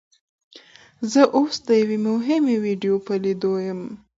زه 1.11 1.21
اوس 1.37 1.55
د 1.67 1.69
یوې 1.81 1.97
مهمې 2.07 2.55
ویډیو 2.65 2.95
په 3.05 3.13
لیدو 3.23 3.53
یم. 3.67 3.81